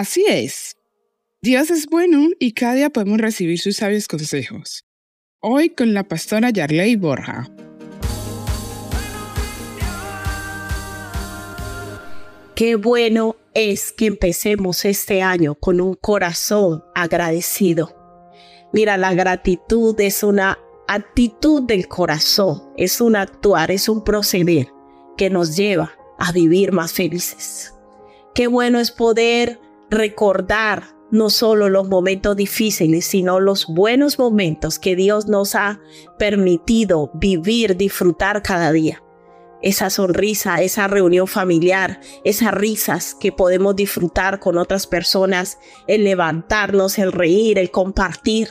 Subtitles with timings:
[0.00, 0.78] Así es.
[1.42, 4.86] Dios es bueno y cada día podemos recibir sus sabios consejos.
[5.40, 7.50] Hoy con la pastora Yarley Borja.
[12.54, 17.94] Qué bueno es que empecemos este año con un corazón agradecido.
[18.72, 24.68] Mira, la gratitud es una actitud del corazón, es un actuar, es un proceder
[25.18, 27.74] que nos lleva a vivir más felices.
[28.34, 34.94] Qué bueno es poder recordar no solo los momentos difíciles, sino los buenos momentos que
[34.94, 35.80] Dios nos ha
[36.18, 39.02] permitido vivir, disfrutar cada día
[39.62, 46.98] esa sonrisa, esa reunión familiar, esas risas que podemos disfrutar con otras personas, el levantarnos,
[46.98, 48.48] el reír, el compartir.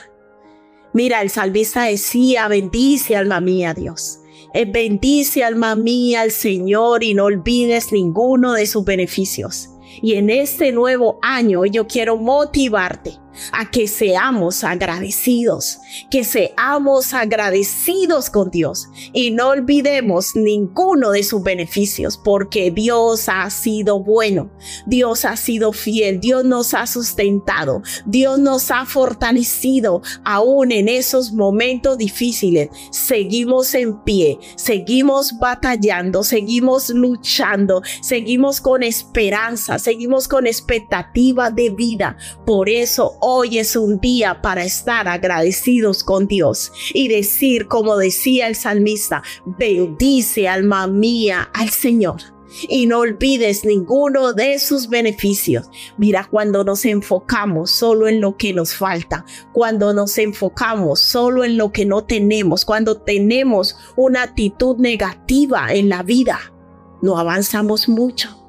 [0.92, 4.20] Mira, el salvista decía, bendice alma mía Dios.
[4.54, 9.68] Eh, bendice alma mía al Señor y no olvides ninguno de sus beneficios.
[10.02, 13.18] Y en este nuevo año yo quiero motivarte
[13.52, 15.78] a que seamos agradecidos,
[16.10, 23.48] que seamos agradecidos con Dios y no olvidemos ninguno de sus beneficios porque Dios ha
[23.50, 24.50] sido bueno,
[24.86, 31.32] Dios ha sido fiel, Dios nos ha sustentado, Dios nos ha fortalecido aún en esos
[31.32, 32.68] momentos difíciles.
[32.90, 42.16] Seguimos en pie, seguimos batallando, seguimos luchando, seguimos con esperanza, seguimos con expectativa de vida.
[42.46, 48.46] Por eso Hoy es un día para estar agradecidos con Dios y decir, como decía
[48.46, 52.22] el salmista, bendice alma mía al Señor
[52.66, 55.68] y no olvides ninguno de sus beneficios.
[55.98, 61.58] Mira, cuando nos enfocamos solo en lo que nos falta, cuando nos enfocamos solo en
[61.58, 66.38] lo que no tenemos, cuando tenemos una actitud negativa en la vida,
[67.02, 68.39] no avanzamos mucho.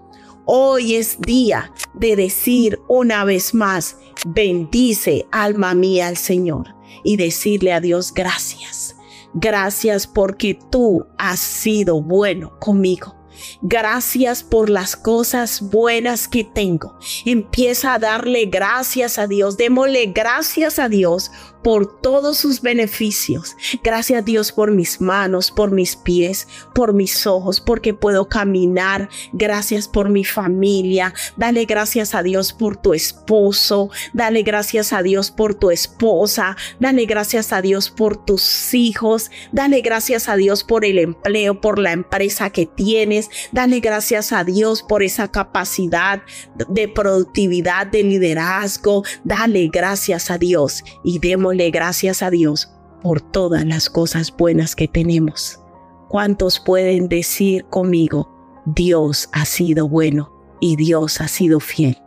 [0.45, 7.73] Hoy es día de decir una vez más, bendice alma mía al Señor y decirle
[7.73, 8.95] a Dios gracias.
[9.33, 13.16] Gracias porque tú has sido bueno conmigo.
[13.61, 16.98] Gracias por las cosas buenas que tengo.
[17.26, 19.58] Empieza a darle gracias a Dios.
[19.58, 21.32] Démosle gracias a Dios
[21.64, 23.55] por todos sus beneficios.
[23.83, 29.10] Gracias Dios por mis manos, por mis pies, por mis ojos, porque puedo caminar.
[29.33, 31.14] Gracias por mi familia.
[31.38, 33.89] Dale gracias a Dios por tu esposo.
[34.14, 36.55] Dale gracias a Dios por tu esposa.
[36.80, 39.30] Dale gracias a Dios por tus hijos.
[39.52, 43.30] Dale gracias a Dios por el empleo, por la empresa que tienes.
[43.52, 46.22] Dale gracias a Dios por esa capacidad
[46.70, 49.04] de productividad, de liderazgo.
[49.23, 54.88] Dale gracias a Dios y demos gracias a Dios por todas las cosas buenas que
[54.88, 55.60] tenemos.
[56.08, 58.30] ¿Cuántos pueden decir conmigo,
[58.66, 61.98] Dios ha sido bueno y Dios ha sido fiel?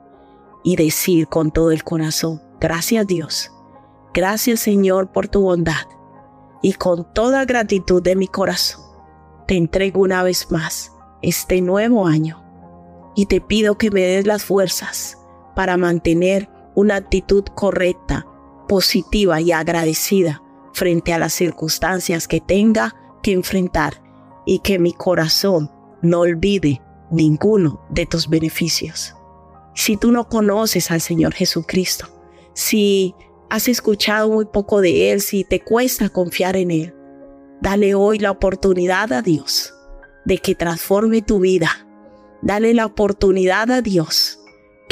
[0.62, 3.52] Y decir con todo el corazón, gracias Dios,
[4.14, 5.86] gracias Señor por tu bondad.
[6.62, 8.82] Y con toda gratitud de mi corazón,
[9.46, 12.42] te entrego una vez más este nuevo año
[13.14, 15.18] y te pido que me des las fuerzas
[15.54, 18.26] para mantener una actitud correcta
[18.74, 20.42] positiva y agradecida
[20.72, 24.02] frente a las circunstancias que tenga que enfrentar
[24.46, 25.70] y que mi corazón
[26.02, 29.14] no olvide ninguno de tus beneficios.
[29.76, 32.08] Si tú no conoces al Señor Jesucristo,
[32.52, 33.14] si
[33.48, 36.94] has escuchado muy poco de Él, si te cuesta confiar en Él,
[37.60, 39.72] dale hoy la oportunidad a Dios
[40.24, 41.86] de que transforme tu vida.
[42.42, 44.40] Dale la oportunidad a Dios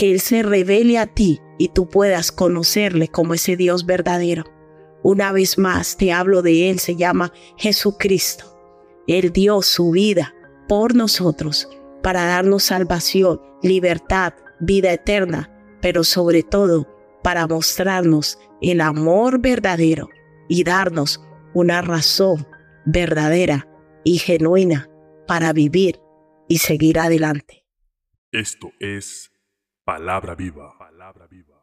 [0.03, 4.43] que Él se revele a ti y tú puedas conocerle como ese Dios verdadero.
[5.05, 8.59] Una vez más te hablo de Él, se llama Jesucristo.
[9.07, 10.35] Él dio su vida
[10.67, 11.69] por nosotros
[12.03, 16.89] para darnos salvación, libertad, vida eterna, pero sobre todo
[17.23, 20.09] para mostrarnos el amor verdadero
[20.49, 21.25] y darnos
[21.55, 22.45] una razón
[22.87, 23.69] verdadera
[24.03, 24.91] y genuina
[25.29, 26.01] para vivir
[26.49, 27.65] y seguir adelante.
[28.33, 29.32] Esto es
[29.85, 30.75] palabra viva.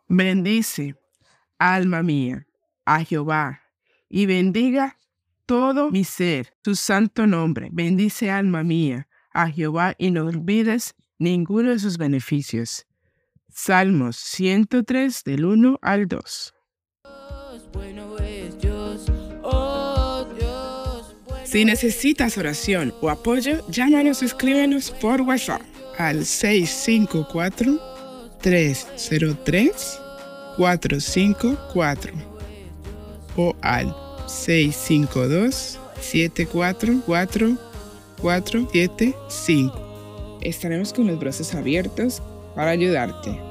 [0.07, 0.95] Bendice,
[1.57, 2.45] alma mía,
[2.85, 3.61] a Jehová,
[4.09, 4.97] y bendiga
[5.45, 7.69] todo mi ser, su santo nombre.
[7.71, 12.85] Bendice, alma mía, a Jehová, y no olvides ninguno de sus beneficios.
[13.49, 16.53] Salmos 103 del 1 al 2.
[21.45, 25.63] Si necesitas oración o apoyo, llámanos o escríbenos por WhatsApp
[25.97, 27.98] al 654
[28.41, 29.99] 303
[30.57, 32.13] 454
[33.35, 33.95] o al
[34.27, 37.57] 652 744
[38.21, 40.39] 475.
[40.41, 42.21] Estaremos con los brazos abiertos
[42.55, 43.48] para ayudarte.